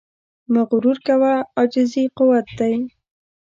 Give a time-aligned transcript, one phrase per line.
[0.51, 2.75] مه غرور کوه، عاجزي قوت دی.